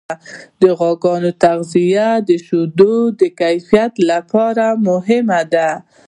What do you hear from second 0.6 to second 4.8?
د غواګانو تغذیه د شیدو د کیفیت لپاره